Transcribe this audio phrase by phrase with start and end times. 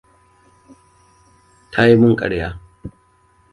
[1.71, 2.49] Ta yi min karya.